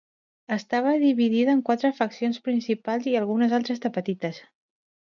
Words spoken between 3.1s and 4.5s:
i algunes altres de petites.